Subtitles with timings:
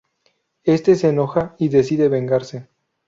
[0.63, 2.67] Éste se enoja y decide vengarse.